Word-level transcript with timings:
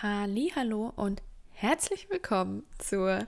Hallo 0.00 0.92
und 0.94 1.22
herzlich 1.50 2.08
willkommen 2.08 2.62
zur 2.78 3.26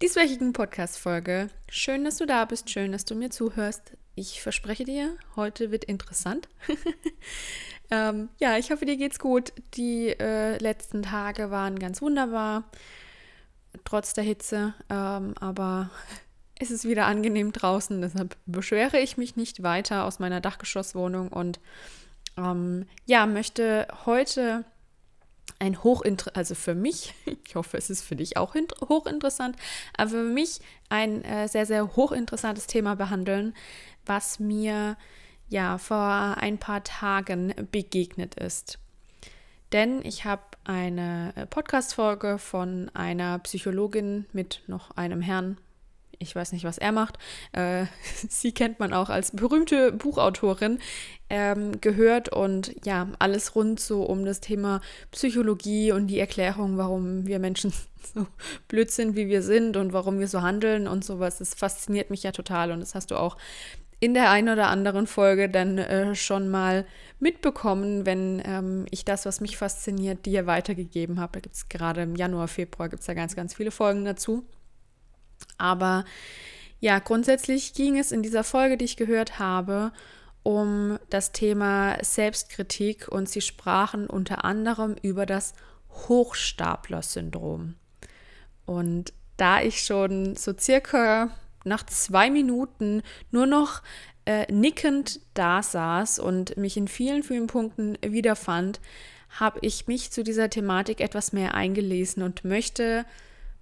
dieswöchigen 0.00 0.52
Podcast-Folge. 0.52 1.48
Schön, 1.68 2.04
dass 2.04 2.18
du 2.18 2.26
da 2.26 2.44
bist, 2.44 2.70
schön, 2.70 2.92
dass 2.92 3.04
du 3.04 3.16
mir 3.16 3.30
zuhörst. 3.30 3.96
Ich 4.14 4.40
verspreche 4.40 4.84
dir, 4.84 5.16
heute 5.34 5.72
wird 5.72 5.82
interessant. 5.82 6.48
ähm, 7.90 8.28
ja, 8.38 8.56
ich 8.58 8.70
hoffe, 8.70 8.86
dir 8.86 8.96
geht's 8.96 9.18
gut. 9.18 9.52
Die 9.74 10.10
äh, 10.10 10.56
letzten 10.58 11.02
Tage 11.02 11.50
waren 11.50 11.80
ganz 11.80 12.00
wunderbar, 12.00 12.62
trotz 13.84 14.14
der 14.14 14.22
Hitze. 14.22 14.74
Ähm, 14.88 15.34
aber 15.40 15.90
es 16.60 16.70
ist 16.70 16.84
wieder 16.84 17.06
angenehm 17.06 17.50
draußen, 17.50 18.00
deshalb 18.00 18.36
beschwere 18.46 19.00
ich 19.00 19.16
mich 19.16 19.34
nicht 19.34 19.64
weiter 19.64 20.04
aus 20.04 20.20
meiner 20.20 20.40
Dachgeschosswohnung 20.40 21.30
und 21.30 21.58
ähm, 22.36 22.86
ja, 23.04 23.26
möchte 23.26 23.88
heute 24.06 24.64
ein 25.58 25.82
hochinteressant, 25.82 26.36
also 26.36 26.54
für 26.54 26.74
mich, 26.74 27.14
ich 27.46 27.54
hoffe, 27.54 27.76
es 27.76 27.90
ist 27.90 28.02
für 28.02 28.16
dich 28.16 28.36
auch 28.36 28.54
hochinteressant, 28.54 29.56
aber 29.96 30.10
für 30.10 30.22
mich 30.22 30.60
ein 30.88 31.24
äh, 31.24 31.48
sehr, 31.48 31.66
sehr 31.66 31.96
hochinteressantes 31.96 32.66
Thema 32.66 32.96
behandeln, 32.96 33.54
was 34.06 34.38
mir 34.38 34.96
ja 35.48 35.78
vor 35.78 36.36
ein 36.38 36.58
paar 36.58 36.82
Tagen 36.84 37.54
begegnet 37.70 38.34
ist. 38.34 38.78
Denn 39.72 40.04
ich 40.04 40.24
habe 40.24 40.42
eine 40.64 41.32
äh, 41.36 41.46
Podcast-Folge 41.46 42.38
von 42.38 42.90
einer 42.94 43.38
Psychologin 43.40 44.26
mit 44.32 44.62
noch 44.66 44.92
einem 44.92 45.20
Herrn 45.20 45.58
ich 46.24 46.34
weiß 46.34 46.52
nicht, 46.52 46.64
was 46.64 46.78
er 46.78 46.92
macht. 46.92 47.18
Äh, 47.52 47.86
sie 48.28 48.52
kennt 48.52 48.80
man 48.80 48.92
auch 48.92 49.10
als 49.10 49.30
berühmte 49.30 49.92
Buchautorin, 49.92 50.78
ähm, 51.30 51.80
gehört 51.80 52.28
und 52.28 52.74
ja, 52.84 53.08
alles 53.18 53.54
rund 53.54 53.80
so 53.80 54.02
um 54.02 54.24
das 54.24 54.40
Thema 54.40 54.80
Psychologie 55.10 55.92
und 55.92 56.08
die 56.08 56.18
Erklärung, 56.18 56.76
warum 56.76 57.26
wir 57.26 57.38
Menschen 57.38 57.72
so 58.14 58.26
blöd 58.68 58.90
sind, 58.90 59.16
wie 59.16 59.28
wir 59.28 59.42
sind 59.42 59.76
und 59.76 59.92
warum 59.92 60.18
wir 60.18 60.28
so 60.28 60.42
handeln 60.42 60.86
und 60.86 61.04
sowas. 61.04 61.38
Das 61.38 61.54
fasziniert 61.54 62.10
mich 62.10 62.22
ja 62.22 62.32
total 62.32 62.72
und 62.72 62.80
das 62.80 62.94
hast 62.94 63.10
du 63.10 63.16
auch 63.16 63.36
in 64.00 64.12
der 64.12 64.30
einen 64.30 64.50
oder 64.50 64.68
anderen 64.68 65.06
Folge 65.06 65.48
dann 65.48 65.78
äh, 65.78 66.14
schon 66.14 66.50
mal 66.50 66.84
mitbekommen, 67.20 68.04
wenn 68.04 68.42
ähm, 68.44 68.84
ich 68.90 69.06
das, 69.06 69.24
was 69.24 69.40
mich 69.40 69.56
fasziniert, 69.56 70.26
dir 70.26 70.46
weitergegeben 70.46 71.20
habe. 71.20 71.32
Da 71.32 71.40
gibt 71.40 71.54
es 71.54 71.68
gerade 71.70 72.02
im 72.02 72.14
Januar, 72.14 72.48
Februar 72.48 72.90
gibt 72.90 73.00
es 73.00 73.06
da 73.06 73.14
ganz, 73.14 73.34
ganz 73.34 73.54
viele 73.54 73.70
Folgen 73.70 74.04
dazu. 74.04 74.44
Aber 75.58 76.04
ja, 76.80 76.98
grundsätzlich 76.98 77.74
ging 77.74 77.98
es 77.98 78.12
in 78.12 78.22
dieser 78.22 78.44
Folge, 78.44 78.76
die 78.76 78.84
ich 78.84 78.96
gehört 78.96 79.38
habe, 79.38 79.92
um 80.42 80.98
das 81.08 81.32
Thema 81.32 81.96
Selbstkritik 82.02 83.08
und 83.08 83.28
sie 83.28 83.40
sprachen 83.40 84.06
unter 84.06 84.44
anderem 84.44 84.94
über 85.00 85.24
das 85.24 85.54
Hochstapler-Syndrom. 86.08 87.74
Und 88.66 89.12
da 89.36 89.62
ich 89.62 89.84
schon 89.84 90.36
so 90.36 90.52
circa 90.56 91.30
nach 91.64 91.84
zwei 91.86 92.30
Minuten 92.30 93.02
nur 93.30 93.46
noch 93.46 93.82
äh, 94.26 94.50
nickend 94.52 95.20
da 95.34 95.62
saß 95.62 96.18
und 96.18 96.56
mich 96.56 96.76
in 96.76 96.88
vielen, 96.88 97.22
vielen 97.22 97.46
Punkten 97.46 97.98
wiederfand, 98.02 98.80
habe 99.40 99.58
ich 99.62 99.86
mich 99.86 100.10
zu 100.12 100.22
dieser 100.22 100.50
Thematik 100.50 101.00
etwas 101.00 101.32
mehr 101.32 101.54
eingelesen 101.54 102.22
und 102.22 102.44
möchte 102.44 103.04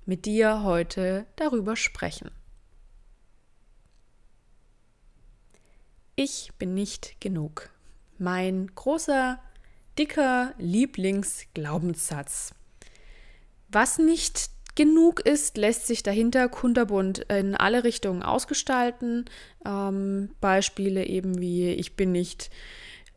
mit 0.06 0.26
dir 0.26 0.62
heute 0.62 1.26
darüber 1.36 1.76
sprechen. 1.76 2.30
Ich 6.14 6.52
bin 6.58 6.74
nicht 6.74 7.20
genug. 7.20 7.70
Mein 8.18 8.70
großer, 8.74 9.40
dicker 9.98 10.54
Lieblingsglaubenssatz. 10.58 12.54
Was 13.68 13.98
nicht 13.98 14.50
genug 14.74 15.20
ist, 15.20 15.56
lässt 15.56 15.86
sich 15.86 16.02
dahinter 16.02 16.48
kunterbunt 16.48 17.20
in 17.30 17.54
alle 17.54 17.84
Richtungen 17.84 18.22
ausgestalten. 18.22 19.24
Ähm, 19.66 20.30
Beispiele 20.40 21.06
eben 21.06 21.40
wie 21.40 21.70
ich 21.70 21.96
bin 21.96 22.12
nicht 22.12 22.50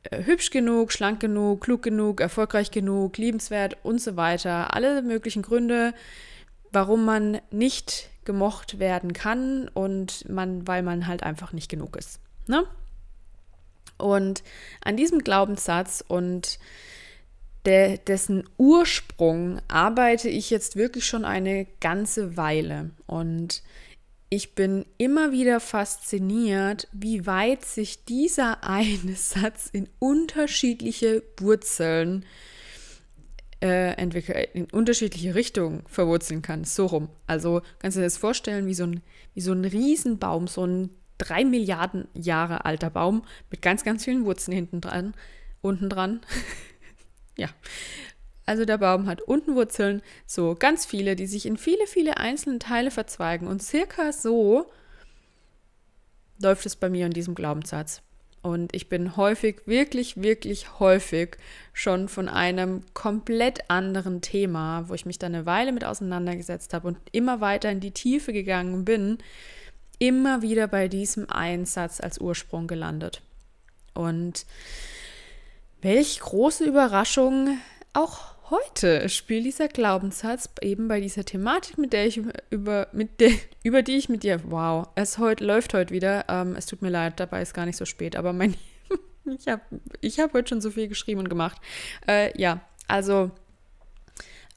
äh, 0.03 0.23
hübsch 0.23 0.49
genug, 0.49 0.91
schlank 0.91 1.19
genug, 1.19 1.61
klug 1.61 1.81
genug, 1.81 2.21
erfolgreich 2.21 2.71
genug, 2.71 3.17
liebenswert 3.17 3.77
und 3.83 4.01
so 4.01 4.15
weiter. 4.15 4.73
Alle 4.73 5.01
möglichen 5.01 5.41
Gründe, 5.41 5.93
warum 6.75 7.05
man 7.05 7.39
nicht 7.49 8.09
gemocht 8.25 8.79
werden 8.79 9.13
kann 9.13 9.69
und 9.69 10.29
man, 10.29 10.67
weil 10.67 10.83
man 10.83 11.07
halt 11.07 11.23
einfach 11.23 11.53
nicht 11.53 11.69
genug 11.69 11.95
ist. 11.95 12.19
Ne? 12.47 12.65
Und 13.97 14.43
an 14.83 14.97
diesem 14.97 15.19
Glaubenssatz 15.19 16.03
und 16.05 16.59
der, 17.65 17.97
dessen 17.97 18.43
Ursprung 18.57 19.59
arbeite 19.69 20.29
ich 20.29 20.49
jetzt 20.49 20.75
wirklich 20.75 21.05
schon 21.05 21.23
eine 21.23 21.65
ganze 21.79 22.35
Weile. 22.35 22.91
Und 23.07 23.63
ich 24.29 24.53
bin 24.53 24.85
immer 24.97 25.31
wieder 25.31 25.59
fasziniert, 25.59 26.87
wie 26.91 27.25
weit 27.25 27.63
sich 27.63 28.03
dieser 28.03 28.63
eine 28.67 29.15
Satz 29.15 29.69
in 29.71 29.87
unterschiedliche 29.99 31.23
Wurzeln 31.39 32.23
äh, 32.23 32.54
äh, 33.65 33.93
entwickelt, 33.93 34.49
in 34.53 34.65
unterschiedliche 34.65 35.33
Richtungen 35.33 35.83
verwurzeln 35.87 36.41
kann. 36.41 36.63
So 36.63 36.85
rum. 36.85 37.09
Also 37.25 37.61
kannst 37.79 37.97
du 37.97 38.01
dir 38.01 38.05
das 38.05 38.17
vorstellen, 38.17 38.67
wie 38.67 38.75
so 38.75 38.85
ein, 38.85 39.01
wie 39.33 39.41
so 39.41 39.51
ein 39.53 39.65
Riesenbaum, 39.65 40.47
so 40.47 40.65
ein 40.65 40.91
drei 41.17 41.43
Milliarden 41.43 42.07
Jahre 42.13 42.65
alter 42.65 42.91
Baum 42.91 43.23
mit 43.49 43.61
ganz, 43.61 43.83
ganz 43.83 44.05
vielen 44.05 44.25
Wurzeln 44.25 44.53
hinten 44.53 44.81
dran, 44.81 45.15
unten 45.61 45.89
dran. 45.89 46.21
ja. 47.37 47.49
Also 48.45 48.65
der 48.65 48.77
Baum 48.77 49.07
hat 49.07 49.21
unten 49.23 49.55
Wurzeln, 49.55 50.03
so 50.27 50.53
ganz 50.53 50.85
viele, 50.85 51.15
die 51.15 51.25
sich 51.25 51.47
in 51.47 51.57
viele, 51.57 51.87
viele 51.87 52.17
einzelne 52.17 52.59
Teile 52.59 52.91
verzweigen. 52.91 53.47
Und 53.47 53.63
circa 53.63 54.13
so 54.13 54.71
läuft 56.39 56.67
es 56.67 56.75
bei 56.75 56.89
mir 56.89 57.07
in 57.07 57.13
diesem 57.13 57.33
Glaubenssatz. 57.33 58.03
Und 58.45 58.75
ich 58.75 58.89
bin 58.89 59.17
häufig, 59.17 59.61
wirklich, 59.65 60.21
wirklich 60.21 60.79
häufig 60.79 61.37
schon 61.73 62.07
von 62.07 62.29
einem 62.29 62.83
komplett 62.93 63.71
anderen 63.71 64.21
Thema, 64.21 64.87
wo 64.87 64.93
ich 64.93 65.07
mich 65.07 65.17
da 65.17 65.25
eine 65.25 65.47
Weile 65.47 65.71
mit 65.71 65.83
auseinandergesetzt 65.83 66.71
habe 66.75 66.89
und 66.89 66.97
immer 67.11 67.41
weiter 67.41 67.71
in 67.71 67.79
die 67.79 67.89
Tiefe 67.89 68.33
gegangen 68.33 68.85
bin, 68.85 69.17
immer 69.97 70.43
wieder 70.43 70.67
bei 70.67 70.87
diesem 70.87 71.27
Einsatz 71.27 71.99
als 71.99 72.21
Ursprung 72.21 72.67
gelandet. 72.67 73.23
Und 73.95 74.45
welch 75.81 76.19
große 76.19 76.65
Überraschung 76.65 77.57
auch 77.93 78.34
Heute 78.51 79.09
spielt 79.09 79.45
dieser 79.45 79.67
Glaubenssatz 79.67 80.49
eben 80.61 80.87
bei 80.87 80.99
dieser 80.99 81.25
Thematik, 81.25 81.79
mit 81.79 81.93
der 81.93 82.05
ich 82.05 82.21
über, 82.51 82.87
mit 82.91 83.19
der, 83.19 83.31
über 83.63 83.81
die 83.81 83.97
ich 83.97 84.07
mit 84.07 84.21
dir, 84.21 84.39
wow, 84.45 84.87
es 84.93 85.17
heute, 85.17 85.43
läuft 85.43 85.73
heute 85.73 85.91
wieder. 85.91 86.25
Ähm, 86.29 86.55
es 86.55 86.67
tut 86.67 86.83
mir 86.83 86.89
leid, 86.89 87.19
dabei 87.19 87.41
ist 87.41 87.55
gar 87.55 87.65
nicht 87.65 87.77
so 87.77 87.85
spät, 87.85 88.15
aber 88.15 88.33
mein, 88.33 88.53
ich 89.25 89.47
habe 89.47 89.63
ich 89.99 90.19
hab 90.19 90.33
heute 90.33 90.49
schon 90.49 90.61
so 90.61 90.69
viel 90.69 90.87
geschrieben 90.87 91.21
und 91.21 91.29
gemacht. 91.29 91.59
Äh, 92.07 92.39
ja, 92.39 92.61
also 92.87 93.31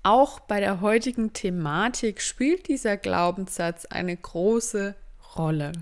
auch 0.03 0.41
bei 0.41 0.61
der 0.61 0.83
heutigen 0.83 1.33
Thematik 1.33 2.21
spielt 2.21 2.69
dieser 2.69 2.99
Glaubenssatz 2.99 3.87
eine 3.87 4.15
große 4.15 4.97
Rolle. 5.37 5.73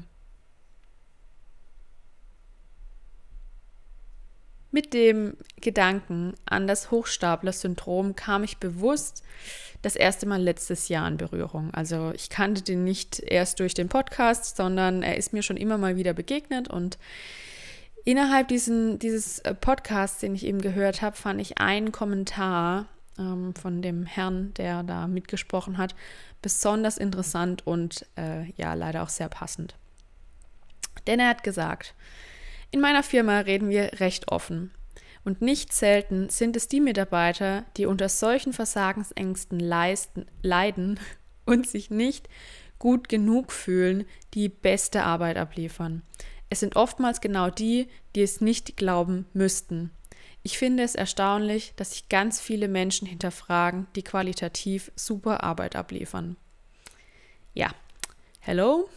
Mit 4.70 4.92
dem 4.92 5.36
Gedanken 5.60 6.34
an 6.44 6.66
das 6.66 6.90
Hochstapler-Syndrom 6.90 8.16
kam 8.16 8.44
ich 8.44 8.58
bewusst 8.58 9.22
das 9.82 9.96
erste 9.96 10.26
Mal 10.26 10.42
letztes 10.42 10.88
Jahr 10.88 11.06
in 11.06 11.16
Berührung. 11.16 11.72
Also 11.72 12.12
ich 12.14 12.28
kannte 12.28 12.62
den 12.62 12.84
nicht 12.84 13.20
erst 13.20 13.60
durch 13.60 13.74
den 13.74 13.88
Podcast, 13.88 14.56
sondern 14.56 15.02
er 15.02 15.16
ist 15.16 15.32
mir 15.32 15.42
schon 15.42 15.56
immer 15.56 15.78
mal 15.78 15.96
wieder 15.96 16.12
begegnet 16.12 16.68
und 16.68 16.98
innerhalb 18.04 18.48
diesen, 18.48 18.98
dieses 18.98 19.40
äh, 19.40 19.54
Podcasts, 19.54 20.20
den 20.20 20.34
ich 20.34 20.46
eben 20.46 20.60
gehört 20.60 21.02
habe, 21.02 21.16
fand 21.16 21.40
ich 21.40 21.58
einen 21.58 21.92
Kommentar 21.92 22.86
ähm, 23.18 23.54
von 23.54 23.82
dem 23.82 24.06
Herrn, 24.06 24.54
der 24.54 24.82
da 24.82 25.06
mitgesprochen 25.06 25.78
hat, 25.78 25.94
besonders 26.42 26.98
interessant 26.98 27.66
und 27.66 28.06
äh, 28.16 28.50
ja, 28.56 28.74
leider 28.74 29.02
auch 29.02 29.08
sehr 29.08 29.28
passend. 29.28 29.74
Denn 31.06 31.20
er 31.20 31.28
hat 31.28 31.42
gesagt, 31.42 31.94
in 32.70 32.80
meiner 32.80 33.02
Firma 33.02 33.40
reden 33.40 33.68
wir 33.68 34.00
recht 34.00 34.30
offen. 34.30 34.72
Und 35.24 35.42
nicht 35.42 35.72
selten 35.72 36.28
sind 36.28 36.54
es 36.54 36.68
die 36.68 36.80
Mitarbeiter, 36.80 37.64
die 37.76 37.86
unter 37.86 38.08
solchen 38.08 38.52
Versagensängsten 38.52 39.58
leisten, 39.58 40.26
leiden 40.42 41.00
und 41.44 41.66
sich 41.66 41.90
nicht 41.90 42.28
gut 42.78 43.08
genug 43.08 43.52
fühlen, 43.52 44.04
die 44.34 44.48
beste 44.48 45.02
Arbeit 45.02 45.36
abliefern. 45.36 46.02
Es 46.48 46.60
sind 46.60 46.76
oftmals 46.76 47.20
genau 47.20 47.50
die, 47.50 47.88
die 48.14 48.22
es 48.22 48.40
nicht 48.40 48.76
glauben 48.76 49.26
müssten. 49.32 49.90
Ich 50.44 50.58
finde 50.58 50.84
es 50.84 50.94
erstaunlich, 50.94 51.72
dass 51.74 51.90
sich 51.90 52.08
ganz 52.08 52.40
viele 52.40 52.68
Menschen 52.68 53.08
hinterfragen, 53.08 53.88
die 53.96 54.02
qualitativ 54.02 54.92
super 54.94 55.42
Arbeit 55.42 55.74
abliefern. 55.74 56.36
Ja, 57.52 57.74
hello, 58.38 58.88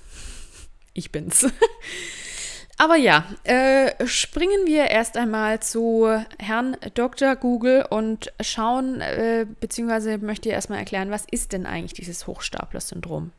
ich 0.94 1.12
bin's. 1.12 1.48
aber 2.80 2.96
ja, 2.96 3.26
äh, 3.44 4.08
springen 4.08 4.66
wir 4.66 4.86
erst 4.86 5.18
einmal 5.18 5.60
zu 5.60 6.08
Herrn 6.40 6.78
Dr. 6.94 7.36
Google 7.36 7.86
und 7.90 8.32
schauen, 8.40 9.02
äh, 9.02 9.46
beziehungsweise 9.60 10.18
möchte 10.18 10.48
ich 10.48 10.56
erstmal 10.56 10.80
erklären, 10.80 11.12
was 11.12 11.26
ist 11.30 11.52
denn 11.52 11.66
eigentlich 11.66 11.92
dieses 11.92 12.26
Hochstapler-Syndrom? 12.26 13.32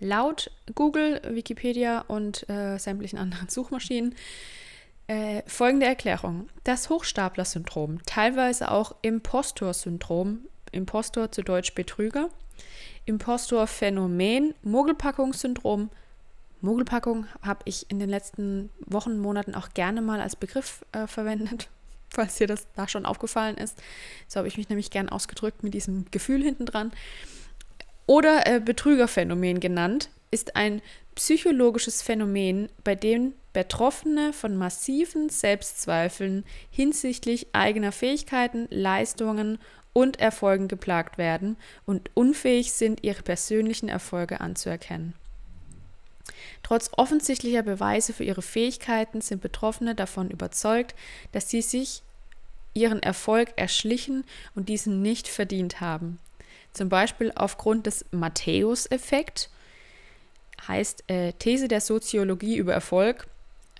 Laut 0.00 0.50
Google, 0.74 1.20
Wikipedia 1.28 2.06
und 2.08 2.48
äh, 2.48 2.78
sämtlichen 2.78 3.18
anderen 3.18 3.48
Suchmaschinen 3.50 4.14
äh, 5.06 5.42
folgende 5.46 5.84
Erklärung. 5.84 6.48
Das 6.64 6.88
Hochstapler-Syndrom, 6.88 8.00
teilweise 8.06 8.70
auch 8.70 8.94
Impostor-Syndrom, 9.02 10.40
Impostor 10.72 11.30
zu 11.32 11.42
Deutsch 11.42 11.74
Betrüger, 11.74 12.30
Impostor-Phänomen, 13.04 14.54
Mogelpackungssyndrom. 14.62 15.90
Mogelpackung 16.60 17.26
habe 17.42 17.60
ich 17.64 17.90
in 17.90 17.98
den 17.98 18.08
letzten 18.08 18.70
Wochen, 18.80 19.18
Monaten 19.18 19.54
auch 19.54 19.70
gerne 19.74 20.02
mal 20.02 20.20
als 20.20 20.36
Begriff 20.36 20.84
äh, 20.92 21.06
verwendet, 21.06 21.68
falls 22.10 22.36
dir 22.36 22.46
das 22.46 22.66
da 22.74 22.88
schon 22.88 23.06
aufgefallen 23.06 23.56
ist. 23.56 23.80
So 24.26 24.38
habe 24.38 24.48
ich 24.48 24.56
mich 24.56 24.68
nämlich 24.68 24.90
gern 24.90 25.08
ausgedrückt 25.08 25.62
mit 25.62 25.74
diesem 25.74 26.06
Gefühl 26.10 26.42
hinten 26.42 26.66
dran. 26.66 26.92
Oder 28.06 28.46
äh, 28.46 28.60
Betrügerphänomen 28.60 29.60
genannt, 29.60 30.10
ist 30.30 30.56
ein 30.56 30.82
psychologisches 31.14 32.02
Phänomen, 32.02 32.68
bei 32.84 32.94
dem 32.94 33.34
Betroffene 33.52 34.32
von 34.32 34.56
massiven 34.56 35.30
Selbstzweifeln 35.30 36.44
hinsichtlich 36.70 37.48
eigener 37.52 37.92
Fähigkeiten, 37.92 38.68
Leistungen 38.70 39.58
und 39.92 40.20
Erfolgen 40.20 40.68
geplagt 40.68 41.18
werden 41.18 41.56
und 41.86 42.10
unfähig 42.14 42.72
sind, 42.72 43.02
ihre 43.02 43.22
persönlichen 43.22 43.88
Erfolge 43.88 44.40
anzuerkennen. 44.40 45.14
Trotz 46.62 46.90
offensichtlicher 46.96 47.62
Beweise 47.62 48.12
für 48.12 48.24
ihre 48.24 48.42
Fähigkeiten 48.42 49.20
sind 49.20 49.40
Betroffene 49.40 49.94
davon 49.94 50.30
überzeugt, 50.30 50.94
dass 51.32 51.48
sie 51.48 51.62
sich 51.62 52.02
ihren 52.74 53.02
Erfolg 53.02 53.52
erschlichen 53.56 54.24
und 54.54 54.68
diesen 54.68 55.02
nicht 55.02 55.28
verdient 55.28 55.80
haben. 55.80 56.18
Zum 56.72 56.88
Beispiel 56.88 57.32
aufgrund 57.34 57.86
des 57.86 58.04
Matthäus-Effekt, 58.10 59.50
heißt 60.66 61.04
äh, 61.08 61.32
These 61.34 61.68
der 61.68 61.80
Soziologie 61.80 62.56
über 62.56 62.72
Erfolg, 62.72 63.26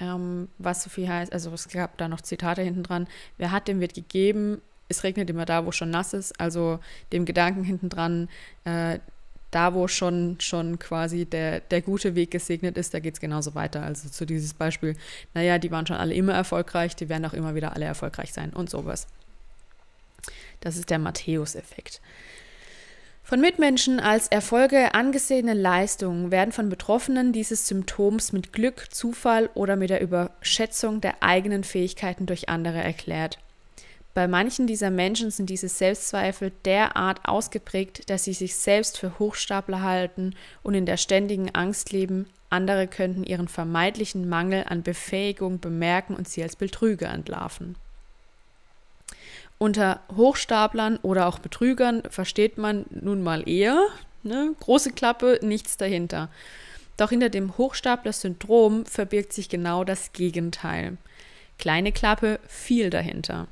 ähm, 0.00 0.48
was 0.58 0.82
so 0.82 0.90
viel 0.90 1.08
heißt, 1.08 1.32
also 1.32 1.52
es 1.52 1.68
gab 1.68 1.98
da 1.98 2.08
noch 2.08 2.20
Zitate 2.20 2.62
hinten 2.62 2.82
dran, 2.82 3.08
wer 3.36 3.50
hat, 3.50 3.68
dem 3.68 3.80
wird 3.80 3.94
gegeben, 3.94 4.60
es 4.88 5.04
regnet 5.04 5.28
immer 5.28 5.44
da, 5.44 5.66
wo 5.66 5.72
schon 5.72 5.90
nass 5.90 6.12
ist, 6.12 6.40
also 6.40 6.78
dem 7.12 7.24
Gedanken 7.24 7.64
hinten 7.64 7.88
dran, 7.88 8.28
äh, 8.64 8.98
da 9.50 9.74
wo 9.74 9.88
schon, 9.88 10.36
schon 10.40 10.78
quasi 10.78 11.24
der, 11.24 11.60
der 11.60 11.80
gute 11.80 12.14
Weg 12.14 12.30
gesegnet 12.30 12.76
ist, 12.76 12.92
da 12.92 13.00
geht 13.00 13.14
es 13.14 13.20
genauso 13.20 13.54
weiter. 13.54 13.82
Also 13.82 14.08
zu 14.08 14.26
dieses 14.26 14.54
Beispiel, 14.54 14.96
naja, 15.34 15.58
die 15.58 15.70
waren 15.70 15.86
schon 15.86 15.96
alle 15.96 16.14
immer 16.14 16.34
erfolgreich, 16.34 16.96
die 16.96 17.08
werden 17.08 17.24
auch 17.24 17.32
immer 17.32 17.54
wieder 17.54 17.74
alle 17.74 17.86
erfolgreich 17.86 18.32
sein 18.32 18.52
und 18.52 18.68
sowas. 18.68 19.06
Das 20.60 20.76
ist 20.76 20.90
der 20.90 20.98
Matthäus-Effekt. 20.98 22.00
Von 23.22 23.40
Mitmenschen 23.42 24.00
als 24.00 24.28
Erfolge 24.28 24.94
angesehene 24.94 25.52
Leistungen 25.52 26.30
werden 26.30 26.50
von 26.50 26.70
Betroffenen 26.70 27.32
dieses 27.32 27.68
Symptoms 27.68 28.32
mit 28.32 28.54
Glück, 28.54 28.86
Zufall 28.90 29.50
oder 29.52 29.76
mit 29.76 29.90
der 29.90 30.00
Überschätzung 30.00 31.02
der 31.02 31.22
eigenen 31.22 31.62
Fähigkeiten 31.62 32.24
durch 32.24 32.48
andere 32.48 32.78
erklärt. 32.78 33.38
Bei 34.14 34.26
manchen 34.26 34.66
dieser 34.66 34.90
Menschen 34.90 35.31
sind 35.31 35.49
diese 35.49 35.69
Selbstzweifel 35.69 36.52
derart 36.64 37.28
ausgeprägt, 37.28 38.10
dass 38.10 38.25
sie 38.25 38.32
sich 38.32 38.56
selbst 38.56 38.99
für 38.99 39.19
Hochstapler 39.19 39.82
halten 39.82 40.34
und 40.62 40.75
in 40.75 40.87
der 40.87 40.96
ständigen 40.96 41.55
Angst 41.55 41.93
leben, 41.93 42.26
andere 42.50 42.87
könnten 42.87 43.25
ihren 43.25 43.49
vermeintlichen 43.49 44.28
Mangel 44.28 44.64
an 44.66 44.82
Befähigung 44.82 45.60
bemerken 45.60 46.14
und 46.14 46.28
sie 46.28 46.43
als 46.43 46.56
Betrüger 46.56 47.10
entlarven. 47.10 47.76
Unter 49.58 50.00
Hochstaplern 50.16 50.99
oder 50.99 51.26
auch 51.26 51.40
Betrügern 51.40 52.02
versteht 52.08 52.58
man 52.58 52.87
nun 52.90 53.22
mal 53.22 53.49
eher, 53.49 53.88
ne, 54.22 54.54
große 54.61 54.93
Klappe, 54.93 55.40
nichts 55.43 55.76
dahinter. 55.76 56.28
Doch 56.96 57.11
hinter 57.11 57.28
dem 57.28 57.58
Hochstapler-Syndrom 57.58 58.87
verbirgt 58.87 59.32
sich 59.32 59.49
genau 59.49 59.84
das 59.84 60.12
Gegenteil. 60.12 60.96
Kleine 61.58 61.93
Klappe, 61.93 62.40
viel 62.46 62.88
dahinter. 62.88 63.46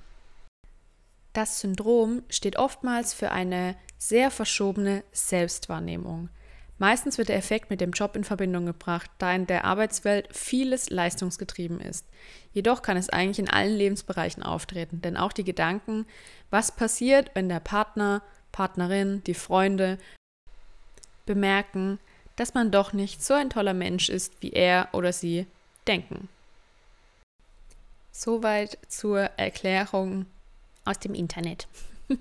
Das 1.36 1.60
Syndrom 1.60 2.22
steht 2.30 2.56
oftmals 2.56 3.12
für 3.12 3.30
eine 3.30 3.76
sehr 3.98 4.30
verschobene 4.30 5.04
Selbstwahrnehmung. 5.12 6.30
Meistens 6.78 7.18
wird 7.18 7.28
der 7.28 7.36
Effekt 7.36 7.68
mit 7.68 7.82
dem 7.82 7.90
Job 7.90 8.16
in 8.16 8.24
Verbindung 8.24 8.64
gebracht, 8.64 9.10
da 9.18 9.34
in 9.34 9.46
der 9.46 9.66
Arbeitswelt 9.66 10.34
vieles 10.34 10.88
leistungsgetrieben 10.88 11.78
ist. 11.78 12.06
Jedoch 12.54 12.80
kann 12.80 12.96
es 12.96 13.10
eigentlich 13.10 13.38
in 13.38 13.50
allen 13.50 13.76
Lebensbereichen 13.76 14.42
auftreten, 14.42 15.02
denn 15.02 15.18
auch 15.18 15.34
die 15.34 15.44
Gedanken, 15.44 16.06
was 16.48 16.74
passiert, 16.74 17.30
wenn 17.34 17.50
der 17.50 17.60
Partner, 17.60 18.22
Partnerin, 18.50 19.22
die 19.24 19.34
Freunde 19.34 19.98
bemerken, 21.26 21.98
dass 22.36 22.54
man 22.54 22.70
doch 22.70 22.94
nicht 22.94 23.22
so 23.22 23.34
ein 23.34 23.50
toller 23.50 23.74
Mensch 23.74 24.08
ist, 24.08 24.40
wie 24.40 24.54
er 24.54 24.88
oder 24.94 25.12
sie 25.12 25.46
denken. 25.86 26.30
Soweit 28.10 28.78
zur 28.88 29.20
Erklärung 29.36 30.24
aus 30.86 30.98
dem 30.98 31.14
Internet. 31.14 31.68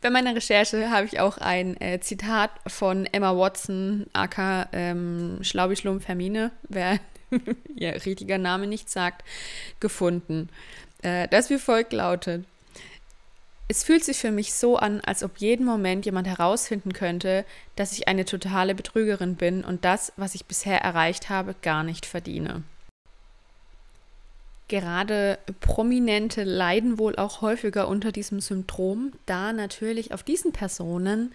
Bei 0.00 0.10
meiner 0.10 0.34
Recherche 0.34 0.90
habe 0.90 1.06
ich 1.06 1.20
auch 1.20 1.38
ein 1.38 1.78
äh, 1.80 2.00
Zitat 2.00 2.50
von 2.66 3.06
Emma 3.06 3.36
Watson, 3.36 4.06
aka 4.12 4.68
ähm, 4.72 5.38
Schlaubischlumpf 5.42 6.08
Hermine, 6.08 6.52
wer 6.68 6.98
ihr 7.76 7.94
richtiger 8.06 8.38
Name 8.38 8.66
nicht 8.66 8.90
sagt, 8.90 9.24
gefunden. 9.78 10.48
Äh, 11.02 11.28
das 11.28 11.50
wie 11.50 11.58
folgt 11.58 11.92
lautet. 11.92 12.44
Es 13.68 13.84
fühlt 13.84 14.04
sich 14.04 14.18
für 14.18 14.32
mich 14.32 14.52
so 14.52 14.78
an, 14.78 15.00
als 15.00 15.22
ob 15.22 15.38
jeden 15.38 15.64
Moment 15.64 16.04
jemand 16.04 16.26
herausfinden 16.26 16.92
könnte, 16.92 17.44
dass 17.76 17.92
ich 17.92 18.08
eine 18.08 18.24
totale 18.24 18.74
Betrügerin 18.74 19.36
bin 19.36 19.62
und 19.62 19.84
das, 19.84 20.12
was 20.16 20.34
ich 20.34 20.46
bisher 20.46 20.80
erreicht 20.80 21.28
habe, 21.28 21.54
gar 21.62 21.84
nicht 21.84 22.04
verdiene. 22.04 22.64
Gerade 24.70 25.40
Prominente 25.58 26.44
leiden 26.44 26.96
wohl 26.96 27.16
auch 27.16 27.40
häufiger 27.40 27.88
unter 27.88 28.12
diesem 28.12 28.38
Syndrom, 28.40 29.10
da 29.26 29.52
natürlich 29.52 30.14
auf 30.14 30.22
diesen 30.22 30.52
Personen 30.52 31.34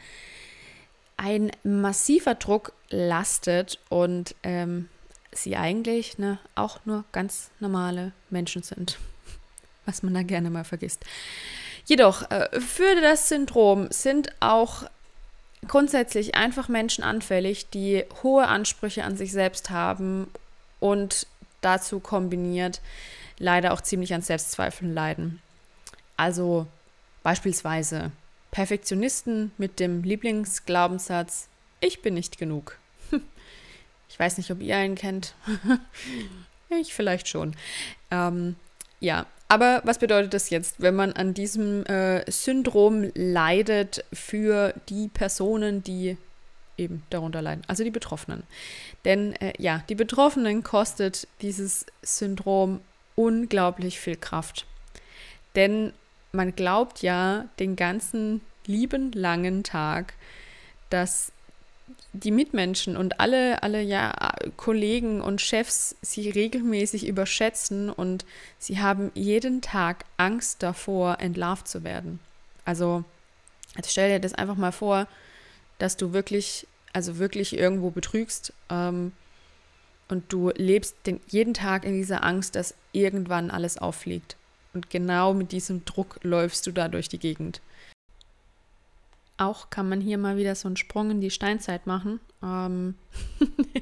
ein 1.18 1.52
massiver 1.66 2.36
Druck 2.36 2.72
lastet 2.90 3.78
und 3.90 4.36
ähm, 4.44 4.88
sie 5.34 5.58
eigentlich 5.58 6.18
ne, 6.18 6.40
auch 6.56 6.80
nur 6.86 7.04
ganz 7.12 7.52
normale 7.60 8.14
Menschen 8.30 8.64
sind, 8.64 9.00
was 9.86 10.02
man 10.02 10.14
da 10.14 10.24
gerne 10.24 10.50
mal 10.50 10.64
vergisst. 10.64 11.04
Jedoch, 11.84 12.32
äh, 12.32 12.62
für 12.62 13.02
das 13.02 13.28
Syndrom 13.28 13.92
sind 13.92 14.30
auch 14.40 14.84
grundsätzlich 15.68 16.36
einfach 16.36 16.70
Menschen 16.70 17.04
anfällig, 17.04 17.70
die 17.70 18.06
hohe 18.24 18.48
Ansprüche 18.48 19.04
an 19.04 19.18
sich 19.18 19.34
selbst 19.34 19.72
haben 19.72 20.32
und 20.80 21.28
dazu 21.60 22.00
kombiniert 22.00 22.80
leider 23.38 23.74
auch 23.74 23.82
ziemlich 23.82 24.14
an 24.14 24.22
Selbstzweifeln 24.22 24.94
leiden. 24.94 25.42
Also 26.18 26.68
beispielsweise 27.24 28.12
Perfektionisten 28.52 29.52
mit 29.58 29.80
dem 29.80 30.04
Lieblingsglaubenssatz, 30.04 31.50
ich 31.82 32.02
bin 32.02 32.14
nicht 32.14 32.38
genug. 32.38 32.78
Ich 34.08 34.20
weiß 34.20 34.38
nicht, 34.38 34.50
ob 34.50 34.62
ihr 34.62 34.78
einen 34.78 34.96
kennt. 34.96 35.34
ich 36.70 36.94
vielleicht 36.94 37.28
schon. 37.28 37.54
Ähm, 38.12 38.56
ja, 39.02 39.26
aber 39.50 39.82
was 39.84 40.00
bedeutet 40.00 40.34
das 40.34 40.50
jetzt, 40.50 40.82
wenn 40.82 40.96
man 40.96 41.12
an 41.14 41.34
diesem 41.34 41.86
äh, 41.86 42.30
Syndrom 42.32 43.12
leidet 43.14 44.06
für 44.14 44.74
die 44.90 45.10
Personen, 45.10 45.84
die 45.84 46.18
eben 46.78 47.04
darunter 47.10 47.42
leiden, 47.42 47.64
also 47.68 47.84
die 47.84 47.92
Betroffenen? 47.92 48.44
Denn 49.04 49.34
äh, 49.34 49.54
ja, 49.58 49.84
die 49.90 49.96
Betroffenen 49.96 50.64
kostet 50.64 51.28
dieses 51.42 51.86
Syndrom 52.02 52.80
unglaublich 53.16 54.00
viel 54.00 54.16
Kraft. 54.16 54.66
Denn 55.56 55.94
man 56.32 56.56
glaubt 56.56 57.02
ja 57.02 57.46
den 57.60 57.76
ganzen 57.76 58.42
lieben 58.66 59.12
langen 59.12 59.64
Tag, 59.64 60.14
dass 60.90 61.32
die 62.14 62.32
Mitmenschen 62.32 62.98
und 62.98 63.20
alle, 63.20 63.62
alle 63.64 63.82
ja, 63.82 64.14
Kollegen 64.58 65.22
und 65.22 65.42
Chefs 65.42 65.96
sie 66.02 66.30
regelmäßig 66.30 67.08
überschätzen 67.08 67.90
und 67.90 68.26
sie 68.58 68.80
haben 68.80 69.12
jeden 69.14 69.62
Tag 69.62 70.06
Angst 70.18 70.64
davor, 70.64 71.20
entlarvt 71.20 71.68
zu 71.68 71.84
werden. 71.84 72.20
Also, 72.64 73.04
also 73.76 73.90
stell 73.90 74.10
dir 74.10 74.20
das 74.20 74.34
einfach 74.34 74.56
mal 74.56 74.72
vor, 74.72 75.08
dass 75.78 75.98
du 75.98 76.14
wirklich, 76.14 76.68
also 76.94 77.18
wirklich 77.18 77.58
irgendwo 77.58 77.92
betrügst 77.92 78.54
ähm, 78.70 79.12
und 80.08 80.32
du 80.32 80.52
lebst 80.56 80.96
den, 81.06 81.20
jeden 81.28 81.54
Tag 81.54 81.86
in 81.86 81.94
dieser 81.94 82.24
Angst, 82.24 82.56
dass 82.56 82.76
irgendwann 82.92 83.52
alles 83.52 83.78
auffliegt. 83.78 84.36
Und 84.74 84.90
genau 84.90 85.34
mit 85.34 85.52
diesem 85.52 85.86
Druck 85.86 86.20
läufst 86.22 86.68
du 86.68 86.72
da 86.72 86.88
durch 86.88 87.10
die 87.10 87.20
Gegend. 87.20 87.62
Auch 89.38 89.70
kann 89.70 89.90
man 89.90 90.02
hier 90.02 90.18
mal 90.18 90.38
wieder 90.38 90.56
so 90.56 90.68
einen 90.68 90.78
Sprung 90.78 91.12
in 91.12 91.22
die 91.22 91.32
Steinzeit 91.32 91.88
machen. 91.88 92.20
Ähm 92.42 92.96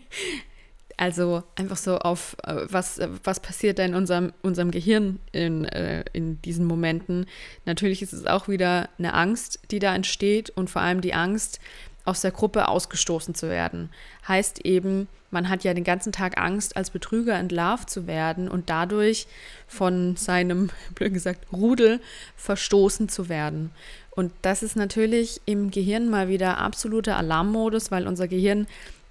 Also 0.98 1.44
einfach 1.56 1.77
so 1.77 1.98
auf, 1.98 2.38
äh, 2.44 2.65
was, 2.70 3.00
äh, 3.00 3.10
was 3.24 3.39
passiert 3.39 3.80
da 3.80 3.84
in 3.84 3.96
unserem, 3.96 4.32
unserem 4.42 4.72
Gehirn 4.72 5.20
in, 5.32 5.65
äh, 5.65 6.03
in 6.13 6.42
diesen 6.44 6.65
Momenten. 6.65 7.25
Natürlich 7.65 8.01
ist 8.01 8.13
es 8.13 8.25
auch 8.25 8.48
wieder 8.48 8.89
eine 9.00 9.13
Angst, 9.13 9.60
die 9.72 9.80
da 9.80 9.96
entsteht 9.96 10.51
und 10.51 10.70
vor 10.70 10.82
allem 10.82 11.01
die 11.01 11.13
Angst, 11.13 11.60
aus 12.05 12.22
der 12.22 12.31
Gruppe 12.31 12.67
ausgestoßen 12.67 13.36
zu 13.36 13.50
werden. 13.50 13.89
Heißt 14.27 14.65
eben, 14.65 15.07
man 15.31 15.50
hat 15.50 15.63
ja 15.63 15.74
den 15.74 15.83
ganzen 15.83 16.12
Tag 16.12 16.39
Angst, 16.39 16.77
als 16.77 16.91
Betrüger 16.91 17.36
entlarvt 17.36 17.89
zu 17.89 18.07
werden 18.07 18.48
und 18.48 18.69
dadurch 18.69 19.27
von 19.67 20.15
seinem, 20.15 20.69
blöd 20.95 21.13
gesagt, 21.13 21.51
Rudel 21.51 22.00
verstoßen 22.36 23.10
zu 23.10 23.29
werden. 23.29 23.72
Und 24.12 24.31
das 24.43 24.62
ist 24.62 24.75
natürlich 24.75 25.41
im 25.45 25.72
Gehirn 25.72 26.10
mal 26.10 26.27
wieder 26.27 26.60
absoluter 26.60 27.17
Alarmmodus, 27.17 27.89
weil 27.89 28.07
unser 28.07 28.27
Gehirn 28.27 28.67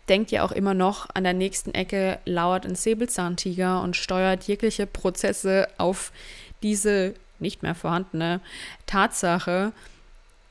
denkt 0.08 0.30
ja 0.30 0.44
auch 0.44 0.52
immer 0.52 0.74
noch, 0.74 1.08
an 1.14 1.24
der 1.24 1.32
nächsten 1.32 1.74
Ecke 1.74 2.18
lauert 2.24 2.66
ein 2.66 2.74
Säbelzahntiger 2.74 3.82
und 3.82 3.96
steuert 3.96 4.44
jegliche 4.44 4.86
Prozesse 4.86 5.68
auf 5.78 6.12
diese 6.62 7.14
nicht 7.40 7.62
mehr 7.62 7.74
vorhandene 7.74 8.40
Tatsache, 8.86 9.72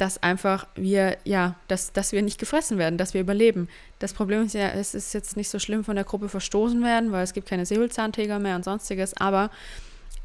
dass 0.02 0.24
einfach 0.24 0.66
wir, 0.74 1.18
ja, 1.26 1.56
dass, 1.68 1.94
dass 1.94 2.12
wir 2.12 2.24
nicht 2.24 2.40
gefressen 2.40 2.80
werden, 2.80 2.98
dass 2.98 3.14
wir 3.14 3.22
überleben. 3.22 3.70
Das 4.00 4.14
Problem 4.14 4.44
ist 4.44 4.56
ja, 4.56 4.70
es 4.70 4.96
ist 4.96 5.14
jetzt 5.14 5.38
nicht 5.38 5.48
so 5.48 5.60
schlimm 5.60 5.84
von 5.84 5.96
der 5.96 6.06
Gruppe 6.06 6.28
verstoßen 6.28 6.84
werden, 6.84 7.12
weil 7.12 7.24
es 7.24 7.34
gibt 7.34 7.48
keine 7.48 7.68
Säbelzahntiger 7.68 8.40
mehr 8.40 8.56
und 8.56 8.66
sonstiges, 8.66 9.16
aber 9.16 9.52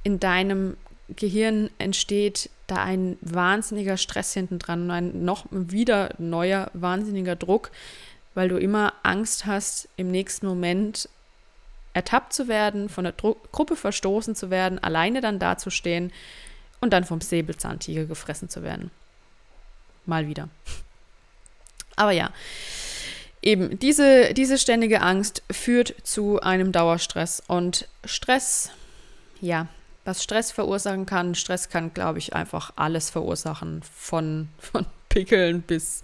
in 0.03 0.19
deinem 0.19 0.79
Gehirn 1.11 1.69
entsteht 1.77 2.49
da 2.67 2.77
ein 2.77 3.19
wahnsinniger 3.21 3.99
Stress 3.99 4.33
hinten 4.33 4.59
dran 4.59 4.85
und 4.85 4.91
ein 4.91 5.25
noch 5.27 5.45
wieder 5.51 6.15
neuer 6.17 6.71
wahnsinniger 6.73 7.37
Druck, 7.37 7.71
weil 8.33 8.49
du 8.49 8.57
immer 8.57 8.95
Angst 9.03 9.45
hast, 9.45 9.91
im 9.97 10.11
nächsten 10.11 10.47
Moment 10.47 11.07
ertappt 11.93 12.33
zu 12.33 12.49
werden, 12.49 12.89
von 12.89 13.05
der 13.05 13.13
Dru 13.13 13.37
Gruppe 13.53 13.77
verstoßen 13.77 14.35
zu 14.35 14.49
werden, 14.49 14.79
alleine 14.79 15.21
dann 15.21 15.39
dazustehen 15.39 16.13
und 16.81 16.95
dann 16.95 17.05
vom 17.05 17.21
Säbelzahntiger 17.21 18.07
gefressen 18.07 18.49
zu 18.49 18.63
werden. 18.63 18.91
Mal 20.07 20.27
wieder. 20.27 20.49
Aber 21.97 22.13
ja, 22.13 22.31
eben 23.43 23.79
diese, 23.79 24.35
diese 24.35 24.59
ständige 24.59 25.01
Angst 25.01 25.43
führt 25.51 25.95
zu 26.03 26.41
einem 26.41 26.73
Dauerstress. 26.73 27.43
Und 27.47 27.89
Stress, 28.05 28.71
ja, 29.41 29.69
was 30.05 30.23
Stress 30.23 30.53
verursachen 30.53 31.07
kann, 31.07 31.35
Stress 31.35 31.69
kann, 31.69 31.95
glaube 31.95 32.19
ich, 32.19 32.35
einfach 32.35 32.73
alles 32.77 33.11
verursachen. 33.11 33.83
Von, 33.95 34.49
von 34.59 34.87
Pickeln 35.09 35.63
bis, 35.63 36.03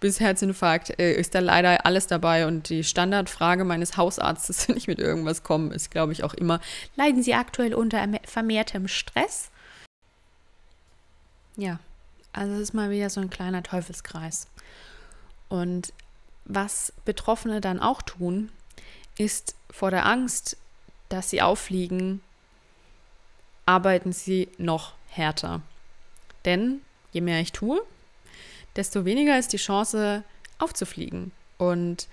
bis 0.00 0.20
Herzinfarkt 0.20 0.98
äh, 1.00 1.14
ist 1.14 1.34
da 1.34 1.38
leider 1.38 1.86
alles 1.86 2.06
dabei. 2.06 2.46
Und 2.46 2.68
die 2.68 2.84
Standardfrage 2.84 3.64
meines 3.64 3.96
Hausarztes, 3.96 4.68
wenn 4.68 4.76
ich 4.76 4.86
mit 4.86 4.98
irgendwas 4.98 5.42
komme, 5.42 5.74
ist, 5.74 5.90
glaube 5.90 6.12
ich, 6.12 6.24
auch 6.24 6.34
immer, 6.34 6.60
leiden 6.96 7.22
Sie 7.22 7.34
aktuell 7.34 7.74
unter 7.74 8.06
vermehrtem 8.24 8.88
Stress? 8.88 9.50
Ja, 11.56 11.78
also 12.32 12.54
es 12.54 12.60
ist 12.60 12.74
mal 12.74 12.90
wieder 12.90 13.10
so 13.10 13.20
ein 13.20 13.30
kleiner 13.30 13.62
Teufelskreis. 13.62 14.46
Und 15.48 15.92
was 16.44 16.92
Betroffene 17.04 17.60
dann 17.60 17.80
auch 17.80 18.02
tun, 18.02 18.50
ist 19.18 19.54
vor 19.70 19.90
der 19.90 20.06
Angst, 20.06 20.56
dass 21.08 21.30
sie 21.30 21.42
auffliegen, 21.42 22.22
arbeiten 23.66 24.12
sie 24.12 24.48
noch 24.58 24.94
härter. 25.08 25.60
Denn 26.44 26.80
je 27.12 27.20
mehr 27.20 27.40
ich 27.40 27.52
tue, 27.52 27.80
desto 28.76 29.04
weniger 29.04 29.38
ist 29.38 29.52
die 29.52 29.58
Chance 29.58 30.22
aufzufliegen. 30.58 31.32
Und 31.58 32.08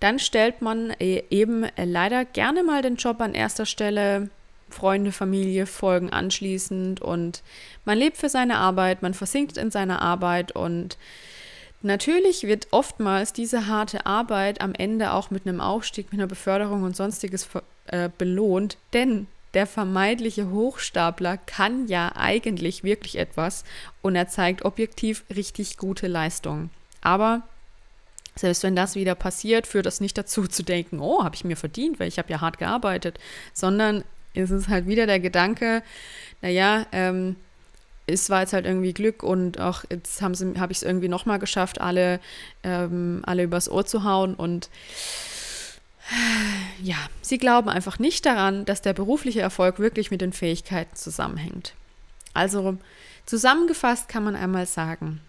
dann 0.00 0.18
stellt 0.18 0.60
man 0.60 0.94
e-, 0.98 1.24
eben 1.30 1.66
leider 1.76 2.24
gerne 2.24 2.62
mal 2.62 2.82
den 2.82 2.96
Job 2.96 3.20
an 3.20 3.34
erster 3.34 3.66
Stelle, 3.66 4.28
Freunde, 4.70 5.12
Familie 5.12 5.66
folgen 5.66 6.10
anschließend 6.10 7.00
und 7.00 7.42
man 7.84 7.98
lebt 7.98 8.16
für 8.16 8.28
seine 8.28 8.56
Arbeit, 8.56 9.02
man 9.02 9.14
versinkt 9.14 9.56
in 9.56 9.70
seiner 9.70 10.02
Arbeit 10.02 10.52
und 10.52 10.98
natürlich 11.82 12.44
wird 12.44 12.68
oftmals 12.70 13.32
diese 13.32 13.66
harte 13.66 14.06
Arbeit 14.06 14.60
am 14.60 14.74
Ende 14.74 15.12
auch 15.12 15.30
mit 15.30 15.46
einem 15.46 15.60
Aufstieg, 15.60 16.10
mit 16.12 16.20
einer 16.20 16.28
Beförderung 16.28 16.82
und 16.82 16.96
sonstiges 16.96 17.48
äh, 17.86 18.08
belohnt, 18.16 18.78
denn 18.92 19.26
der 19.54 19.66
vermeintliche 19.66 20.50
Hochstapler 20.50 21.36
kann 21.36 21.86
ja 21.86 22.12
eigentlich 22.16 22.82
wirklich 22.82 23.18
etwas 23.18 23.64
und 24.02 24.16
er 24.16 24.28
zeigt 24.28 24.64
objektiv 24.64 25.24
richtig 25.34 25.76
gute 25.76 26.08
Leistungen. 26.08 26.70
Aber 27.02 27.42
selbst 28.34 28.64
wenn 28.64 28.74
das 28.74 28.96
wieder 28.96 29.14
passiert, 29.14 29.66
führt 29.66 29.86
das 29.86 30.00
nicht 30.00 30.18
dazu 30.18 30.48
zu 30.48 30.64
denken, 30.64 30.98
oh, 30.98 31.22
habe 31.22 31.36
ich 31.36 31.44
mir 31.44 31.56
verdient, 31.56 32.00
weil 32.00 32.08
ich 32.08 32.18
habe 32.18 32.32
ja 32.32 32.40
hart 32.40 32.58
gearbeitet, 32.58 33.20
sondern 33.52 34.02
ist 34.34 34.50
es 34.50 34.68
halt 34.68 34.86
wieder 34.86 35.06
der 35.06 35.20
Gedanke, 35.20 35.82
naja, 36.42 36.86
ähm, 36.92 37.36
es 38.06 38.28
war 38.28 38.40
jetzt 38.40 38.52
halt 38.52 38.66
irgendwie 38.66 38.92
Glück 38.92 39.22
und 39.22 39.58
auch 39.60 39.84
jetzt 39.90 40.20
habe 40.20 40.34
ich 40.34 40.78
es 40.78 40.82
irgendwie 40.82 41.08
nochmal 41.08 41.38
geschafft, 41.38 41.80
alle, 41.80 42.20
ähm, 42.62 43.22
alle 43.24 43.44
übers 43.44 43.70
Ohr 43.70 43.86
zu 43.86 44.04
hauen 44.04 44.34
und 44.34 44.68
ja, 46.82 46.96
sie 47.22 47.38
glauben 47.38 47.70
einfach 47.70 47.98
nicht 47.98 48.26
daran, 48.26 48.66
dass 48.66 48.82
der 48.82 48.92
berufliche 48.92 49.40
Erfolg 49.40 49.78
wirklich 49.78 50.10
mit 50.10 50.20
den 50.20 50.34
Fähigkeiten 50.34 50.94
zusammenhängt. 50.94 51.72
Also 52.34 52.76
zusammengefasst 53.24 54.08
kann 54.08 54.24
man 54.24 54.36
einmal 54.36 54.66
sagen, 54.66 55.20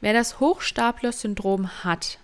wer 0.00 0.12
das 0.12 0.38
Hochstapler-Syndrom 0.38 1.82
hat, 1.82 2.18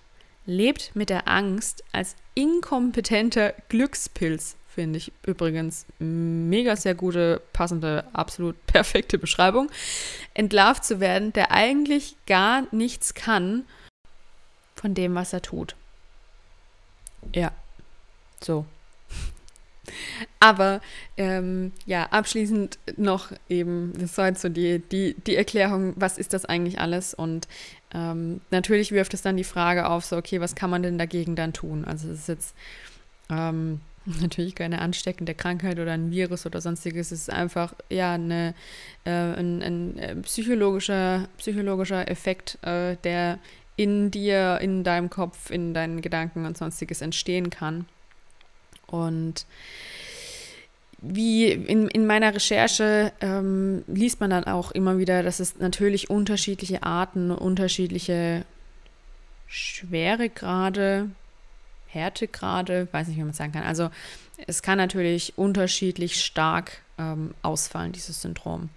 lebt 0.47 0.95
mit 0.95 1.11
der 1.11 1.27
Angst 1.27 1.83
als 1.91 2.15
inkompetenter 2.35 3.55
Glückspilz 3.69 4.57
Finde 4.75 4.97
ich 4.97 5.13
übrigens 5.27 5.85
mega 5.99 6.77
sehr 6.77 6.95
gute, 6.95 7.43
passende, 7.53 8.05
absolut 8.15 8.57
perfekte 8.67 9.19
Beschreibung. 9.19 9.71
Entlarvt 10.33 10.85
zu 10.85 10.99
werden, 10.99 11.33
der 11.35 11.51
eigentlich 11.51 12.17
gar 12.27 12.67
nichts 12.71 13.13
kann 13.13 13.65
von 14.75 14.95
dem, 14.95 15.15
was 15.15 15.35
er 15.35 15.43
tut. 15.43 15.77
Ja, 17.35 17.53
so. 18.43 18.65
Aber 20.41 20.81
ähm, 21.19 21.73
ja, 21.85 22.07
abschließend 22.07 22.79
noch 22.97 23.31
eben, 23.51 23.93
das 23.99 24.17
war 24.17 24.29
jetzt 24.29 24.41
so 24.41 24.49
die, 24.49 24.79
die, 24.79 25.15
die 25.27 25.37
Erklärung, 25.37 25.93
was 25.97 26.17
ist 26.17 26.33
das 26.33 26.47
eigentlich 26.47 26.79
alles? 26.81 27.13
Und 27.13 27.47
ähm, 27.93 28.41
natürlich 28.51 28.91
wirft 28.91 29.13
es 29.13 29.21
dann 29.21 29.37
die 29.37 29.45
Frage 29.45 29.91
auf, 29.91 30.07
so, 30.07 30.17
okay, 30.17 30.41
was 30.41 30.55
kann 30.55 30.71
man 30.71 30.83
denn 30.83 30.97
dagegen 30.97 31.37
dann 31.37 31.53
tun? 31.53 31.85
Also 31.85 32.09
es 32.09 32.21
ist 32.21 32.29
jetzt 32.29 32.55
ähm, 33.29 33.83
natürlich 34.21 34.55
keine 34.55 34.81
ansteckende 34.81 35.35
Krankheit 35.35 35.79
oder 35.79 35.93
ein 35.93 36.11
Virus 36.11 36.47
oder 36.47 36.61
sonstiges. 36.61 37.13
Es 37.13 37.23
ist 37.23 37.31
einfach 37.31 37.75
ja 37.89 38.15
eine, 38.15 38.55
äh, 39.05 39.11
ein, 39.11 39.63
ein, 39.63 39.99
äh, 39.99 40.17
psychologischer, 40.17 41.29
psychologischer 41.39 42.09
Effekt, 42.11 42.59
äh, 42.63 42.97
der 43.05 43.39
in 43.77 44.11
dir, 44.11 44.59
in 44.61 44.85
deinem 44.85 45.11
Kopf, 45.11 45.51
in 45.51 45.75
deinen 45.75 46.03
Gedanken 46.03 46.45
und 46.45 46.59
sonstiges 46.59 47.01
entstehen 47.01 47.51
kann. 47.51 47.87
Und 48.87 49.47
wie 51.01 51.51
in, 51.51 51.89
in 51.89 52.07
meiner 52.07 52.35
Recherche 52.35 53.13
ähm, 53.21 53.83
liest 53.87 54.21
man 54.21 54.31
dann 54.31 54.45
auch 54.45 54.71
immer 54.71 54.99
wieder, 54.99 55.23
dass 55.23 55.41
es 55.41 55.59
natürlich 55.59 56.11
unterschiedliche 56.11 56.83
Arten, 56.83 57.31
unterschiedliche 57.31 58.45
Schweregrade 59.49 61.11
Härtegrade, 61.93 62.89
weiß 62.93 63.09
nicht, 63.09 63.19
wie 63.19 63.23
man 63.25 63.33
sagen 63.33 63.53
kann. 63.53 63.65
Also 63.65 63.91
es 64.47 64.63
kann 64.63 64.79
natürlich 64.79 65.37
unterschiedlich 65.37 66.25
stark 66.25 66.83
ähm, 66.99 67.35
ausfallen, 67.43 67.93
dieses 67.93 68.23
Syndrom. 68.23 68.71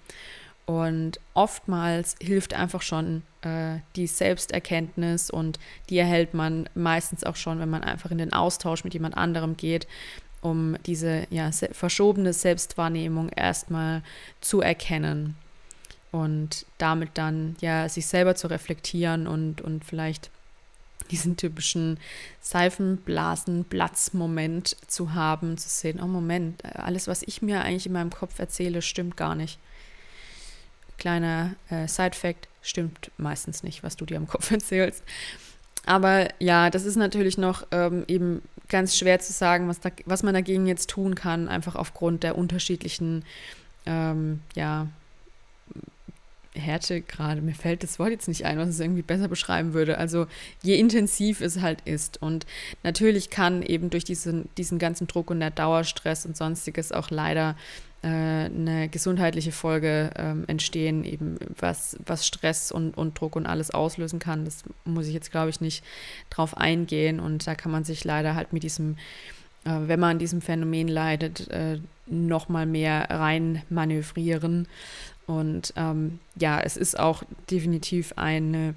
Und 0.66 1.20
oftmals 1.36 2.16
hilft 2.20 2.56
einfach 2.56 2.82
schon 2.82 3.22
äh, 3.42 3.78
die 3.96 4.08
Selbsterkenntnis 4.08 5.30
und 5.30 5.60
die 5.90 5.98
erhält 5.98 6.34
man 6.34 6.68
meistens 6.74 7.24
auch 7.24 7.36
schon, 7.36 7.60
wenn 7.60 7.70
man 7.70 7.84
einfach 7.84 8.10
in 8.10 8.18
den 8.18 8.34
Austausch 8.34 8.84
mit 8.84 8.94
jemand 8.94 9.16
anderem 9.16 9.58
geht, 9.58 9.88
um 10.42 10.76
diese 10.86 11.28
ja, 11.30 11.52
se 11.52 11.70
verschobene 11.72 12.34
Selbstwahrnehmung 12.34 13.30
erstmal 13.30 14.02
zu 14.42 14.62
erkennen 14.62 15.36
und 16.12 16.66
damit 16.78 17.12
dann 17.14 17.56
ja 17.62 17.88
sich 17.88 18.08
selber 18.08 18.36
zu 18.36 18.48
reflektieren 18.48 19.28
und, 19.28 19.62
und 19.62 19.86
vielleicht 19.86 20.32
diesen 21.12 21.38
typischen 21.38 22.00
Seifenblasen-Platz-Moment 22.42 24.76
zu 24.88 25.14
haben, 25.14 25.58
zu 25.58 25.70
sehen, 25.70 26.02
oh 26.02 26.08
Moment, 26.08 26.66
alles, 26.66 27.08
was 27.08 27.24
ich 27.24 27.42
mir 27.42 27.62
eigentlich 27.62 27.86
in 27.86 27.94
meinem 27.94 28.12
Kopf 28.12 28.40
erzähle, 28.40 28.82
stimmt 28.82 29.16
gar 29.18 29.36
nicht. 29.36 29.60
Kleiner 30.98 31.56
äh, 31.70 31.88
Side-Fact, 31.88 32.48
stimmt 32.62 33.12
meistens 33.18 33.64
nicht, 33.64 33.84
was 33.84 33.96
du 33.96 34.06
dir 34.06 34.18
im 34.18 34.28
Kopf 34.28 34.52
erzählst. 34.52 35.04
Aber 35.86 36.28
ja, 36.40 36.70
das 36.70 36.86
ist 36.86 36.96
natürlich 36.96 37.38
noch 37.38 37.68
ähm, 37.72 38.06
eben 38.08 38.42
ganz 38.70 38.98
schwer 38.98 39.20
zu 39.20 39.34
sagen, 39.34 39.68
was, 39.68 39.80
da, 39.80 39.92
was 40.06 40.24
man 40.24 40.34
dagegen 40.34 40.66
jetzt 40.66 40.90
tun 40.90 41.16
kann, 41.16 41.48
einfach 41.48 41.76
aufgrund 41.76 42.24
der 42.24 42.38
unterschiedlichen 42.38 43.24
ähm, 43.86 44.42
ja, 44.56 44.88
Härte 46.56 47.02
gerade, 47.02 47.42
mir 47.42 47.54
fällt 47.54 47.84
das 47.84 48.00
Wort 48.00 48.12
jetzt 48.12 48.28
nicht 48.28 48.46
ein, 48.46 48.58
was 48.58 48.70
es 48.70 48.80
irgendwie 48.80 49.02
besser 49.02 49.28
beschreiben 49.28 49.74
würde. 49.74 49.98
Also 49.98 50.28
je 50.64 50.76
intensiv 50.76 51.42
es 51.42 51.62
halt 51.62 51.80
ist. 51.86 52.22
Und 52.22 52.46
natürlich 52.84 53.30
kann 53.30 53.62
eben 53.62 53.90
durch 53.90 54.04
diesen, 54.04 54.50
diesen 54.58 54.80
ganzen 54.80 55.08
Druck 55.08 55.30
und 55.30 55.40
der 55.40 55.52
Dauerstress 55.52 56.26
und 56.26 56.38
sonstiges 56.38 56.92
auch 56.92 57.10
leider 57.10 57.56
äh, 58.02 58.08
eine 58.08 58.90
gesundheitliche 58.90 59.52
Folge 59.52 60.12
ähm, 60.16 60.46
entstehen, 60.48 61.04
eben 61.04 61.38
was, 61.60 61.98
was 62.06 62.26
Stress 62.26 62.72
und, 62.72 62.98
und 62.98 63.20
Druck 63.20 63.36
und 63.36 63.46
alles 63.46 63.72
auslösen 63.72 64.20
kann. 64.20 64.46
Das 64.46 64.64
muss 64.86 65.08
ich 65.08 65.14
jetzt, 65.14 65.32
glaube 65.32 65.50
ich, 65.50 65.62
nicht 65.62 65.84
drauf 66.30 66.58
eingehen. 66.58 67.20
Und 67.20 67.46
da 67.48 67.56
kann 67.56 67.72
man 67.72 67.84
sich 67.84 68.04
leider 68.04 68.36
halt 68.36 68.54
mit 68.54 68.64
diesem 68.64 68.96
äh, 69.66 69.88
wenn 69.88 70.00
man 70.00 70.12
an 70.12 70.20
diesem 70.20 70.42
Phänomen 70.42 70.88
leidet, 70.88 71.50
äh, 71.50 71.80
noch 72.08 72.50
mal 72.50 72.66
mehr 72.66 73.08
rein 73.10 73.64
manövrieren. 73.70 74.68
Und 75.28 75.74
ähm, 75.76 76.20
ja, 76.36 76.60
es 76.60 76.78
ist 76.78 77.00
auch 77.00 77.24
definitiv 77.50 78.14
eine 78.16 78.76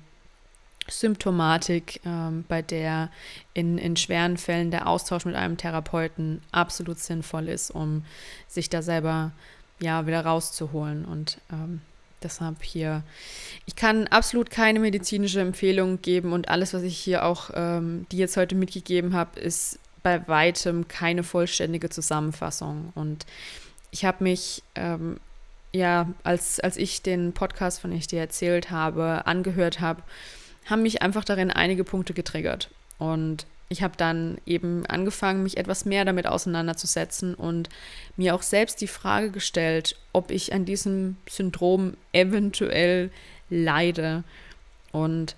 Symptomatik, 0.90 2.00
ähm, 2.04 2.44
bei 2.48 2.62
der 2.62 3.10
in, 3.54 3.78
in 3.78 3.96
schweren 3.96 4.36
Fällen 4.36 4.70
der 4.70 4.86
Austausch 4.86 5.24
mit 5.24 5.34
einem 5.34 5.56
Therapeuten 5.56 6.42
absolut 6.50 6.98
sinnvoll 6.98 7.48
ist, 7.48 7.70
um 7.70 8.04
sich 8.46 8.70
da 8.70 8.82
selber 8.82 9.32
ja 9.80 10.06
wieder 10.06 10.24
rauszuholen. 10.24 11.04
Und 11.04 11.38
ähm, 11.52 11.82
deshalb 12.22 12.62
hier, 12.62 13.02
ich 13.66 13.76
kann 13.76 14.06
absolut 14.06 14.50
keine 14.50 14.80
medizinische 14.80 15.40
Empfehlung 15.40 16.00
geben 16.00 16.32
und 16.32 16.48
alles, 16.48 16.74
was 16.74 16.82
ich 16.82 16.98
hier 16.98 17.24
auch 17.24 17.50
ähm, 17.54 18.06
die 18.10 18.18
jetzt 18.18 18.36
heute 18.36 18.54
mitgegeben 18.54 19.14
habe, 19.14 19.38
ist 19.38 19.78
bei 20.02 20.26
weitem 20.26 20.88
keine 20.88 21.22
vollständige 21.22 21.90
Zusammenfassung. 21.90 22.92
Und 22.94 23.26
ich 23.90 24.04
habe 24.04 24.24
mich, 24.24 24.62
ähm, 24.74 25.18
ja, 25.72 26.08
als, 26.24 26.60
als 26.60 26.76
ich 26.76 27.02
den 27.02 27.32
Podcast, 27.32 27.80
von 27.80 27.90
dem 27.90 27.98
ich 27.98 28.06
dir 28.06 28.20
erzählt 28.20 28.70
habe, 28.70 29.26
angehört 29.26 29.80
habe, 29.80 30.02
haben 30.66 30.82
mich 30.82 31.02
einfach 31.02 31.24
darin 31.24 31.50
einige 31.50 31.84
Punkte 31.84 32.14
getriggert. 32.14 32.70
Und 32.98 33.46
ich 33.68 33.82
habe 33.82 33.94
dann 33.96 34.38
eben 34.46 34.86
angefangen, 34.86 35.42
mich 35.42 35.58
etwas 35.58 35.84
mehr 35.84 36.04
damit 36.04 36.26
auseinanderzusetzen 36.26 37.34
und 37.34 37.68
mir 38.16 38.34
auch 38.34 38.42
selbst 38.42 38.80
die 38.80 38.86
Frage 38.86 39.30
gestellt, 39.30 39.96
ob 40.12 40.30
ich 40.30 40.52
an 40.54 40.64
diesem 40.64 41.16
Syndrom 41.28 41.94
eventuell 42.12 43.10
leide. 43.50 44.24
Und 44.92 45.36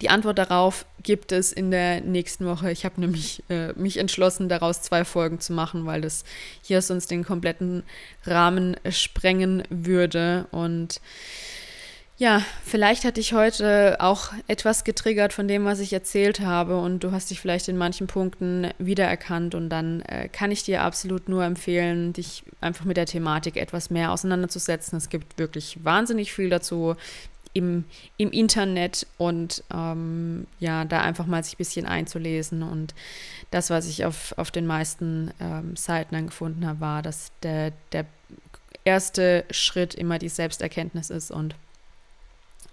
die 0.00 0.10
Antwort 0.10 0.38
darauf 0.38 0.86
gibt 1.02 1.32
es 1.32 1.52
in 1.52 1.70
der 1.70 2.00
nächsten 2.00 2.46
Woche. 2.46 2.70
Ich 2.70 2.84
habe 2.84 3.00
nämlich 3.00 3.42
äh, 3.48 3.72
mich 3.74 3.98
entschlossen, 3.98 4.48
daraus 4.48 4.82
zwei 4.82 5.04
Folgen 5.04 5.40
zu 5.40 5.52
machen, 5.52 5.86
weil 5.86 6.00
das 6.00 6.24
hier 6.62 6.82
sonst 6.82 7.10
den 7.10 7.24
kompletten 7.24 7.84
Rahmen 8.24 8.76
sprengen 8.90 9.62
würde. 9.70 10.46
Und 10.50 11.00
ja, 12.16 12.42
vielleicht 12.64 13.04
hatte 13.04 13.20
ich 13.20 13.32
heute 13.32 13.96
auch 13.98 14.32
etwas 14.46 14.84
getriggert 14.84 15.32
von 15.32 15.48
dem, 15.48 15.64
was 15.64 15.80
ich 15.80 15.92
erzählt 15.92 16.38
habe 16.38 16.78
und 16.78 17.02
du 17.02 17.10
hast 17.10 17.30
dich 17.30 17.40
vielleicht 17.40 17.66
in 17.66 17.76
manchen 17.76 18.06
Punkten 18.06 18.70
wiedererkannt 18.78 19.56
und 19.56 19.68
dann 19.68 20.00
äh, 20.02 20.28
kann 20.28 20.52
ich 20.52 20.62
dir 20.62 20.82
absolut 20.82 21.28
nur 21.28 21.42
empfehlen, 21.44 22.12
dich 22.12 22.44
einfach 22.60 22.84
mit 22.84 22.96
der 22.96 23.06
Thematik 23.06 23.56
etwas 23.56 23.90
mehr 23.90 24.12
auseinanderzusetzen. 24.12 24.96
Es 24.96 25.08
gibt 25.08 25.38
wirklich 25.38 25.84
wahnsinnig 25.84 26.32
viel 26.32 26.50
dazu 26.50 26.94
im, 27.54 27.84
im 28.16 28.30
Internet 28.32 29.06
und 29.16 29.64
ähm, 29.72 30.46
ja, 30.58 30.84
da 30.84 31.00
einfach 31.00 31.26
mal 31.26 31.42
sich 31.42 31.54
ein 31.54 31.58
bisschen 31.58 31.86
einzulesen. 31.86 32.62
Und 32.62 32.94
das, 33.50 33.70
was 33.70 33.86
ich 33.86 34.04
auf, 34.04 34.34
auf 34.36 34.50
den 34.50 34.66
meisten 34.66 35.32
ähm, 35.40 35.76
Seiten 35.76 36.14
dann 36.14 36.26
gefunden 36.26 36.66
habe, 36.66 36.80
war, 36.80 37.00
dass 37.00 37.30
der, 37.42 37.72
der 37.92 38.06
erste 38.84 39.44
Schritt 39.50 39.94
immer 39.94 40.18
die 40.18 40.28
Selbsterkenntnis 40.28 41.10
ist. 41.10 41.30
Und 41.30 41.54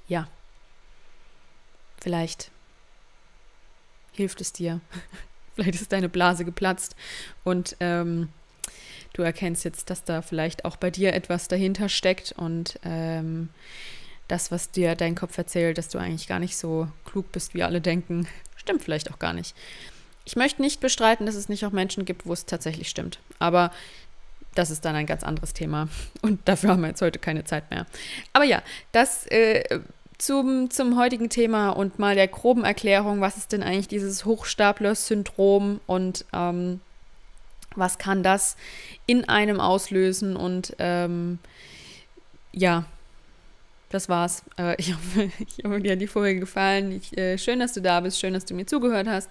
ja, 0.07 0.27
vielleicht 2.01 2.51
hilft 4.11 4.41
es 4.41 4.51
dir. 4.51 4.81
vielleicht 5.55 5.81
ist 5.81 5.91
deine 5.91 6.09
Blase 6.09 6.45
geplatzt 6.45 6.95
und 7.43 7.75
ähm, 7.79 8.29
du 9.13 9.21
erkennst 9.21 9.65
jetzt, 9.65 9.89
dass 9.89 10.03
da 10.03 10.21
vielleicht 10.21 10.65
auch 10.65 10.77
bei 10.77 10.89
dir 10.89 11.13
etwas 11.13 11.47
dahinter 11.47 11.89
steckt 11.89 12.31
und 12.31 12.79
ähm, 12.83 13.49
das, 14.31 14.49
was 14.49 14.71
dir 14.71 14.95
dein 14.95 15.15
Kopf 15.15 15.37
erzählt, 15.37 15.77
dass 15.77 15.89
du 15.89 15.97
eigentlich 15.97 16.27
gar 16.27 16.39
nicht 16.39 16.55
so 16.55 16.87
klug 17.03 17.31
bist, 17.31 17.53
wie 17.53 17.63
alle 17.63 17.81
denken, 17.81 18.27
stimmt 18.55 18.81
vielleicht 18.81 19.11
auch 19.11 19.19
gar 19.19 19.33
nicht. 19.33 19.55
Ich 20.23 20.37
möchte 20.37 20.61
nicht 20.61 20.79
bestreiten, 20.79 21.25
dass 21.25 21.35
es 21.35 21.49
nicht 21.49 21.65
auch 21.65 21.71
Menschen 21.71 22.05
gibt, 22.05 22.25
wo 22.25 22.31
es 22.31 22.45
tatsächlich 22.45 22.87
stimmt. 22.89 23.19
Aber 23.39 23.71
das 24.55 24.69
ist 24.69 24.85
dann 24.85 24.95
ein 24.95 25.05
ganz 25.05 25.23
anderes 25.23 25.53
Thema. 25.53 25.89
Und 26.21 26.47
dafür 26.47 26.69
haben 26.69 26.81
wir 26.81 26.87
jetzt 26.87 27.01
heute 27.01 27.19
keine 27.19 27.43
Zeit 27.43 27.69
mehr. 27.71 27.85
Aber 28.31 28.45
ja, 28.45 28.61
das 28.93 29.27
äh, 29.27 29.81
zum, 30.17 30.69
zum 30.69 30.97
heutigen 30.97 31.29
Thema 31.29 31.71
und 31.71 31.99
mal 31.99 32.15
der 32.15 32.27
groben 32.27 32.63
Erklärung, 32.63 33.19
was 33.19 33.35
ist 33.35 33.51
denn 33.51 33.63
eigentlich 33.63 33.89
dieses 33.89 34.23
Hochstapler-Syndrom 34.23 35.81
und 35.87 36.25
ähm, 36.31 36.79
was 37.75 37.97
kann 37.97 38.23
das 38.23 38.55
in 39.07 39.27
einem 39.27 39.59
auslösen 39.59 40.37
und 40.37 40.75
ähm, 40.79 41.39
ja, 42.53 42.85
das 43.91 44.09
war's. 44.09 44.43
Äh, 44.57 44.75
ich, 44.77 44.93
hoffe, 44.93 45.29
ich 45.39 45.63
hoffe, 45.63 45.79
dir 45.79 45.93
hat 45.93 46.01
die 46.01 46.07
Folge 46.07 46.39
gefallen. 46.39 46.91
Ich, 46.91 47.17
äh, 47.17 47.37
schön, 47.37 47.59
dass 47.59 47.73
du 47.73 47.81
da 47.81 47.99
bist. 47.99 48.19
Schön, 48.19 48.33
dass 48.33 48.45
du 48.45 48.53
mir 48.53 48.65
zugehört 48.65 49.07
hast. 49.07 49.29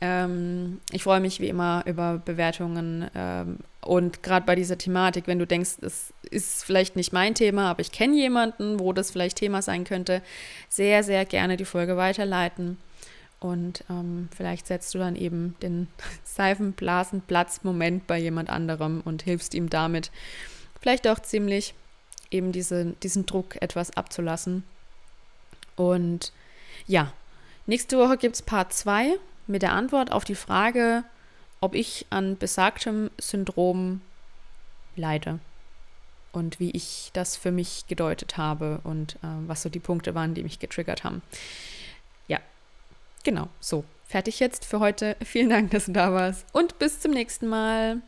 Ähm, 0.00 0.80
ich 0.92 1.02
freue 1.02 1.20
mich 1.20 1.40
wie 1.40 1.48
immer 1.48 1.82
über 1.86 2.20
Bewertungen. 2.24 3.10
Ähm, 3.14 3.58
und 3.80 4.22
gerade 4.22 4.44
bei 4.44 4.54
dieser 4.54 4.78
Thematik, 4.78 5.26
wenn 5.26 5.38
du 5.38 5.46
denkst, 5.46 5.76
es 5.80 6.12
ist 6.30 6.64
vielleicht 6.64 6.96
nicht 6.96 7.12
mein 7.12 7.34
Thema, 7.34 7.70
aber 7.70 7.80
ich 7.80 7.92
kenne 7.92 8.16
jemanden, 8.16 8.80
wo 8.80 8.92
das 8.92 9.10
vielleicht 9.10 9.38
Thema 9.38 9.62
sein 9.62 9.84
könnte, 9.84 10.22
sehr, 10.68 11.02
sehr 11.02 11.24
gerne 11.24 11.56
die 11.56 11.64
Folge 11.64 11.96
weiterleiten. 11.96 12.78
Und 13.38 13.84
ähm, 13.90 14.28
vielleicht 14.34 14.66
setzt 14.66 14.94
du 14.94 14.98
dann 14.98 15.14
eben 15.14 15.56
den 15.62 15.88
Seifenblasenplatz-Moment 16.24 18.06
bei 18.06 18.18
jemand 18.18 18.50
anderem 18.50 19.02
und 19.04 19.22
hilfst 19.22 19.54
ihm 19.54 19.70
damit 19.70 20.10
vielleicht 20.80 21.08
auch 21.08 21.20
ziemlich 21.20 21.74
eben 22.30 22.52
diese, 22.52 22.94
diesen 23.02 23.26
Druck 23.26 23.60
etwas 23.62 23.96
abzulassen. 23.96 24.64
Und 25.76 26.32
ja, 26.86 27.12
nächste 27.66 27.98
Woche 27.98 28.16
gibt 28.16 28.36
es 28.36 28.42
Part 28.42 28.72
2 28.72 29.18
mit 29.46 29.62
der 29.62 29.72
Antwort 29.72 30.12
auf 30.12 30.24
die 30.24 30.34
Frage, 30.34 31.04
ob 31.60 31.74
ich 31.74 32.06
an 32.10 32.36
besagtem 32.36 33.10
Syndrom 33.18 34.00
leide 34.96 35.38
und 36.32 36.60
wie 36.60 36.70
ich 36.70 37.10
das 37.12 37.36
für 37.36 37.50
mich 37.50 37.86
gedeutet 37.86 38.36
habe 38.36 38.80
und 38.84 39.16
äh, 39.16 39.28
was 39.46 39.62
so 39.62 39.68
die 39.68 39.80
Punkte 39.80 40.14
waren, 40.14 40.34
die 40.34 40.42
mich 40.42 40.58
getriggert 40.58 41.04
haben. 41.04 41.22
Ja, 42.28 42.40
genau, 43.24 43.48
so. 43.60 43.84
Fertig 44.08 44.38
jetzt 44.38 44.64
für 44.64 44.78
heute. 44.78 45.16
Vielen 45.24 45.50
Dank, 45.50 45.70
dass 45.72 45.86
du 45.86 45.92
da 45.92 46.12
warst 46.12 46.46
und 46.52 46.78
bis 46.78 47.00
zum 47.00 47.12
nächsten 47.12 47.48
Mal. 47.48 48.00